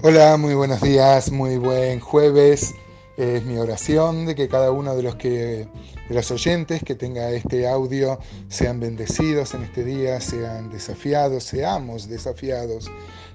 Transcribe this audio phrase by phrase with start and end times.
[0.00, 2.72] Hola, muy buenos días, muy buen jueves.
[3.16, 5.66] Es mi oración de que cada uno de los que
[6.08, 12.08] de los oyentes que tenga este audio sean bendecidos en este día, sean desafiados, seamos
[12.08, 12.88] desafiados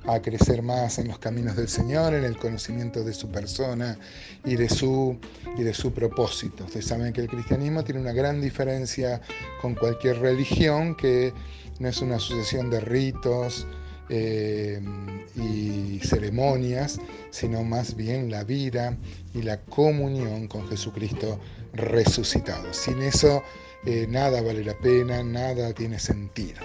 [0.08, 4.00] a crecer más en los caminos del Señor, en el conocimiento de su persona
[4.46, 5.18] y de su,
[5.58, 6.64] y de su propósito.
[6.64, 9.22] Ustedes saben que el cristianismo tiene una gran diferencia
[9.62, 11.34] con cualquier religión, que
[11.80, 13.68] no es una sucesión de ritos,
[14.10, 14.82] eh,
[15.36, 17.00] y ceremonias,
[17.32, 18.98] sino más bien la vida
[19.34, 21.40] y la comunión con Jesucristo
[21.74, 22.74] resucitado.
[22.74, 23.44] Sin eso
[23.86, 26.62] eh, nada vale la pena, nada tiene sentido.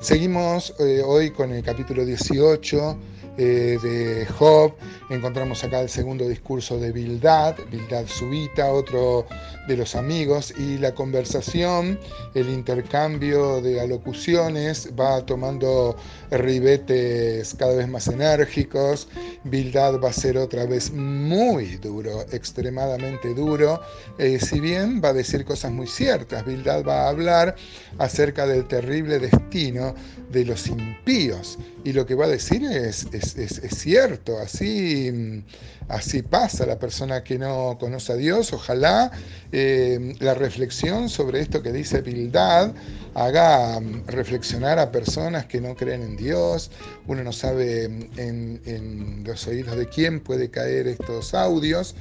[0.00, 2.98] Seguimos eh, hoy con el capítulo 18
[3.36, 4.74] eh, de Job.
[5.10, 9.26] Encontramos acá el segundo discurso de Bildad, Bildad Subita, otro
[9.68, 11.98] de los amigos, y la conversación,
[12.34, 15.96] el intercambio de alocuciones va tomando
[16.30, 19.08] ribetes cada vez más enérgicos.
[19.44, 23.80] Bildad va a ser otra vez muy duro, extremadamente duro,
[24.18, 26.44] eh, si bien va a decir cosas muy ciertas.
[26.44, 27.56] Bildad va a hablar
[27.98, 29.94] acerca del terrible destino
[30.36, 35.42] de los impíos y lo que va a decir es, es, cierto, así,
[35.88, 38.52] así pasa la persona que no conoce a Dios.
[38.52, 39.10] Ojalá
[39.50, 42.74] eh, la reflexión sobre esto que dice Bildad
[43.14, 46.70] haga reflexionar a personas que no creen en Dios.
[47.06, 51.94] Uno no sabe en, en los oídos de quién puede caer estos audios,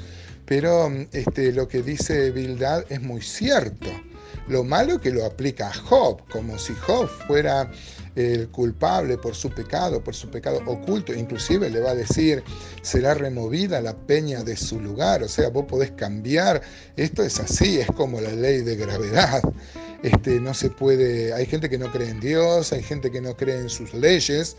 [0.45, 3.87] pero este, lo que dice Bildad es muy cierto.
[4.47, 7.71] Lo malo que lo aplica a Job, como si Job fuera
[8.15, 12.43] el culpable por su pecado, por su pecado oculto, inclusive le va a decir,
[12.81, 16.61] será removida la peña de su lugar, o sea, vos podés cambiar,
[16.95, 19.41] esto es así, es como la ley de gravedad.
[20.03, 23.35] Este, no se puede, hay gente que no cree en Dios, hay gente que no
[23.35, 24.55] cree en sus leyes,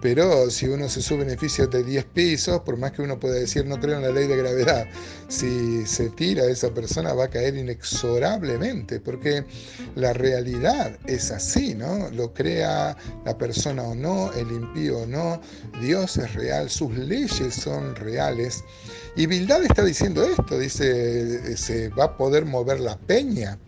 [0.00, 3.66] pero si uno se sube beneficios de 10 pisos, por más que uno pueda decir
[3.66, 4.86] no creo en la ley de gravedad,
[5.28, 9.44] si se tira esa persona va a caer inexorablemente, porque
[9.94, 12.10] la realidad es así, ¿no?
[12.10, 15.40] Lo crea la persona o no, el impío o no,
[15.80, 18.64] Dios es real, sus leyes son reales.
[19.16, 23.58] Y Bildad está diciendo esto, dice, se va a poder mover la peña.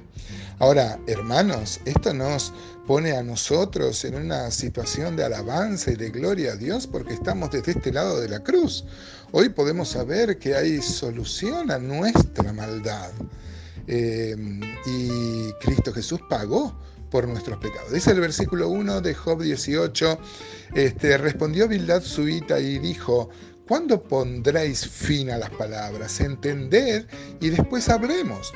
[0.60, 2.52] Ahora, hermanos, esto nos
[2.84, 7.52] pone a nosotros en una situación de alabanza y de gloria a Dios porque estamos
[7.52, 8.84] desde este lado de la cruz.
[9.30, 13.10] Hoy podemos saber que hay solución a nuestra maldad.
[13.86, 14.34] Eh,
[14.84, 16.76] y Cristo Jesús pagó
[17.08, 17.92] por nuestros pecados.
[17.92, 20.18] Dice el versículo 1 de Job 18,
[20.74, 23.30] este, respondió Bildad Suita y dijo,
[23.68, 26.20] ¿cuándo pondréis fin a las palabras?
[26.20, 27.06] Entended
[27.40, 28.52] y después hablemos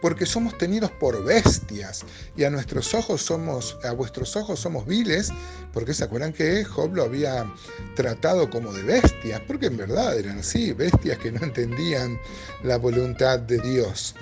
[0.00, 2.04] porque somos tenidos por bestias
[2.36, 5.30] y a nuestros ojos somos, a vuestros ojos somos viles,
[5.72, 7.52] porque se acuerdan que Job lo había
[7.94, 12.18] tratado como de bestias, porque en verdad eran así, bestias que no entendían
[12.62, 14.14] la voluntad de Dios.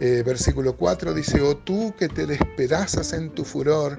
[0.00, 3.98] Eh, versículo 4 dice, oh tú que te despedazas en tu furor,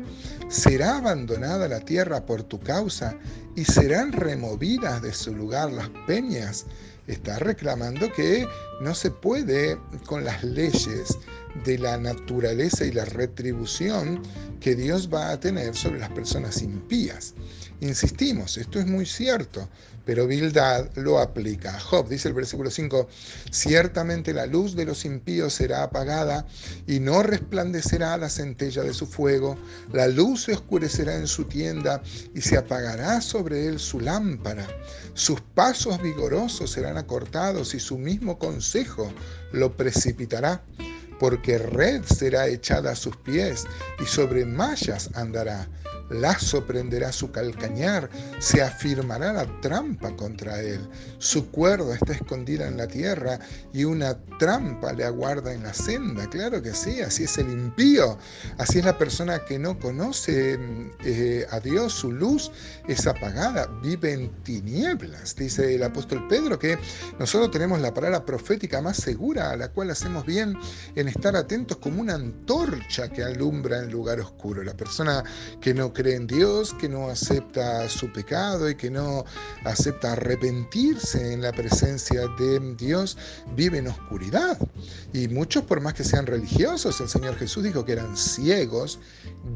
[0.50, 3.18] será abandonada la tierra por tu causa
[3.56, 6.66] y serán removidas de su lugar las peñas
[7.08, 8.48] está reclamando que
[8.82, 11.18] no se puede con las leyes
[11.64, 14.22] de la naturaleza y la retribución
[14.60, 17.34] que Dios va a tener sobre las personas impías.
[17.82, 19.70] Insistimos, esto es muy cierto,
[20.06, 22.08] pero Bildad lo aplica a Job.
[22.08, 23.08] Dice el versículo 5,
[23.52, 26.46] ciertamente la luz de los impíos será apagada
[26.88, 29.58] y no resplandecerá la centella de su fuego,
[29.92, 32.02] la luz se oscurecerá en su tienda
[32.34, 34.68] y se apagará sobre él su lámpara.
[35.14, 38.38] Sus pasos vigorosos serán acortados y su mismo
[39.52, 40.64] lo precipitará
[41.20, 43.66] porque red será echada a sus pies
[44.00, 45.68] y sobre mallas andará
[46.10, 50.88] lazo prenderá su calcañar, se afirmará la trampa contra él.
[51.18, 53.40] Su cuerda está escondida en la tierra
[53.74, 56.30] y una trampa le aguarda en la senda.
[56.30, 58.18] Claro que sí, así es el impío,
[58.58, 60.60] así es la persona que no conoce
[61.04, 62.52] eh, a Dios, su luz
[62.88, 65.36] es apagada, vive en tinieblas.
[65.36, 66.78] Dice el apóstol Pedro que
[67.20, 70.56] nosotros tenemos la palabra profética más segura, a la cual hacemos bien
[70.96, 74.64] en estar atentos como una antorcha que alumbra en lugar oscuro.
[74.64, 75.24] La persona
[75.62, 79.26] que no cree en Dios, que no acepta su pecado y que no
[79.64, 83.18] acepta arrepentirse en la presencia de Dios,
[83.56, 84.60] vive en oscuridad.
[85.14, 89.00] Y muchos, por más que sean religiosos, el Señor Jesús dijo que eran ciegos,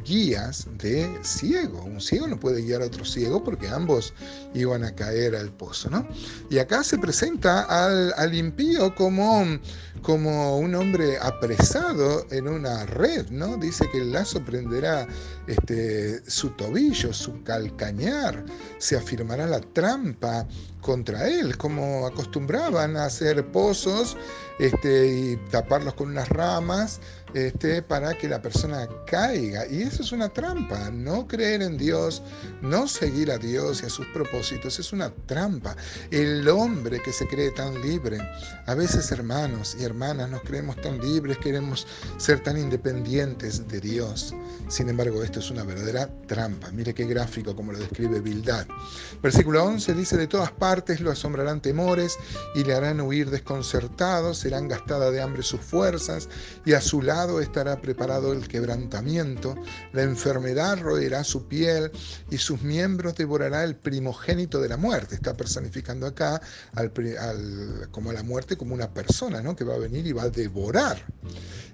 [0.03, 1.83] guías de ciego.
[1.83, 4.13] Un ciego no puede guiar a otro ciego porque ambos
[4.53, 5.89] iban a caer al pozo.
[5.89, 6.07] ¿no?
[6.50, 9.45] Y acá se presenta al, impío como,
[10.01, 13.30] como un hombre apresado en una red.
[13.30, 13.57] ¿no?
[13.57, 15.07] Dice que el lazo prenderá
[15.50, 18.46] este, su tobillo, su calcañar,
[18.78, 20.48] se afirmará la trampa
[20.81, 24.16] contra él, como acostumbraban a hacer pozos
[24.60, 27.01] este, y taparlos con unas ramas
[27.34, 29.68] este, para que la persona caiga.
[29.68, 30.90] Y eso es una trampa.
[30.92, 32.22] No creer en Dios,
[32.62, 35.75] no seguir a Dios y a sus propósitos es una trampa.
[36.12, 38.19] El hombre que se cree tan libre,
[38.66, 41.88] a veces hermanos y hermanas nos creemos tan libres, queremos
[42.18, 44.34] ser tan independientes de Dios.
[44.69, 46.71] Sin embargo, esto es una verdadera trampa.
[46.71, 48.68] Mire qué gráfico como lo describe Bildad.
[49.21, 52.18] Versículo 11 dice, de todas partes lo asombrarán temores
[52.56, 56.30] y le harán huir desconcertados, serán gastadas de hambre sus fuerzas
[56.65, 59.56] y a su lado estará preparado el quebrantamiento,
[59.94, 61.91] la enfermedad roerá su piel
[62.30, 65.15] y sus miembros devorará el primogénito de la muerte.
[65.15, 66.41] Está personificando acá
[66.75, 66.91] al,
[67.91, 69.56] como la muerte como una persona ¿no?
[69.56, 71.06] que va a venir y va a devorar.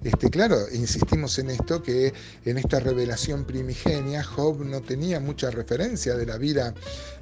[0.04, 2.14] Este, claro, insistimos en esto, que
[2.46, 6.74] en esta revelación primigenia Job no tenía mucha referencia de la vida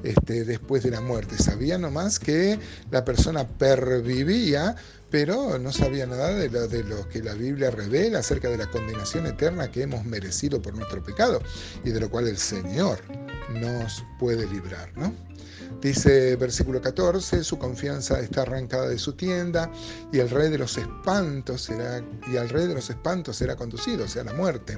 [0.03, 1.37] este, después de la muerte.
[1.37, 2.59] Sabía nomás que
[2.91, 4.75] la persona pervivía
[5.13, 8.65] pero no sabía nada de lo, de lo que la Biblia revela acerca de la
[8.71, 11.39] condenación eterna que hemos merecido por nuestro pecado
[11.83, 12.97] y de lo cual el Señor
[13.51, 15.13] nos puede librar, ¿no?
[15.81, 19.71] Dice versículo 14, su confianza está arrancada de su tienda
[20.11, 24.05] y el rey de los espantos será y al rey de los espantos será conducido,
[24.05, 24.77] o sea, la muerte.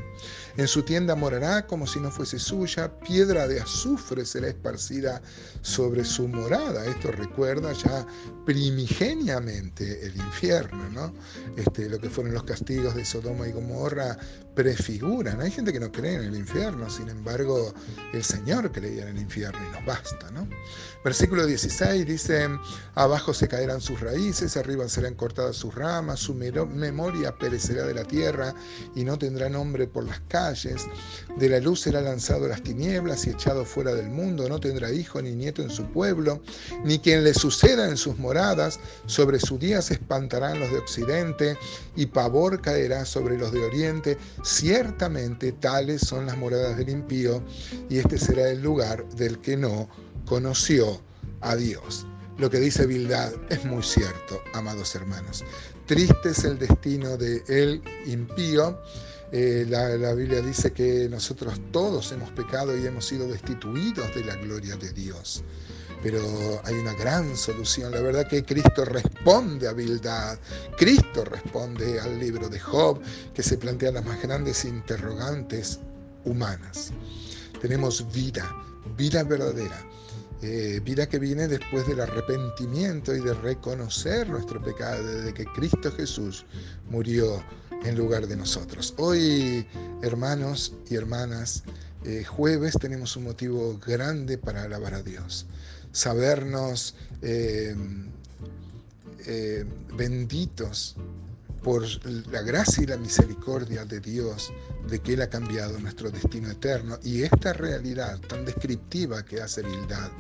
[0.58, 5.22] En su tienda morará como si no fuese suya, piedra de azufre será esparcida
[5.62, 6.86] sobre su morada.
[6.86, 8.06] Esto recuerda ya
[8.46, 11.14] primigeniamente el infierno, ¿no?
[11.56, 14.18] Este, lo que fueron los castigos de Sodoma y Gomorra
[14.56, 15.42] prefiguran.
[15.42, 17.74] Hay gente que no cree en el infierno, sin embargo,
[18.14, 20.48] el Señor creía en el infierno y nos basta, ¿no?
[21.04, 22.48] Versículo 16 dice,
[22.96, 28.04] abajo se caerán sus raíces, arriba serán cortadas sus ramas, su memoria perecerá de la
[28.04, 28.54] tierra
[28.96, 30.88] y no tendrá nombre por las calles.
[31.38, 34.92] De la luz será lanzado a las tinieblas y echado fuera del mundo, no tendrá
[34.92, 36.42] hijo ni nieto en su pueblo,
[36.84, 38.80] ni quien le suceda en sus moradas.
[39.06, 41.58] Sobre su día se espantarán los de occidente
[41.96, 44.18] y pavor caerá sobre los de oriente.
[44.44, 47.44] Ciertamente tales son las moradas del impío
[47.90, 49.88] y este será el lugar del que no
[50.26, 51.02] conoció
[51.42, 52.06] a Dios.
[52.38, 55.46] Lo que dice Bildad es muy cierto, amados hermanos.
[55.86, 58.78] Triste es el destino de el impío.
[59.32, 64.36] Eh, la, Biblia dice que nosotros todos hemos pecado y hemos sido destituidos de la
[64.36, 65.44] gloria de Dios.
[66.04, 66.22] Pero
[66.66, 67.92] hay una gran solución.
[67.92, 70.38] La verdad que Cristo responde a Bildad.
[70.78, 73.00] Cristo responde al libro de Job,
[73.34, 75.80] que se plantean las más grandes interrogantes
[76.26, 76.92] humanas.
[77.62, 78.54] Tenemos vida,
[78.98, 79.95] vida verdadera
[80.48, 85.92] eh, vida que viene después del arrepentimiento y de reconocer nuestro pecado, desde que Cristo
[85.92, 86.46] Jesús
[86.88, 87.44] murió
[87.84, 88.94] en lugar de nosotros.
[88.98, 89.66] Hoy,
[90.04, 91.64] hermanos y hermanas,
[92.04, 95.48] eh, jueves tenemos un motivo grande para alabar a Dios.
[95.92, 96.94] Sabernos
[97.24, 97.76] eh,
[99.98, 100.96] benditos
[101.66, 101.84] por
[102.32, 104.54] la gracia y la misericordia de Dios,
[104.88, 109.64] de que Él ha cambiado nuestro destino eterno y esta realidad tan descriptiva que hace
[109.64, 110.12] Bildad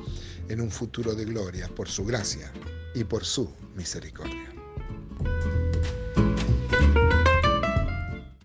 [0.50, 2.51] en un futuro de gloria por su gracia
[2.95, 4.56] y por su misericordia.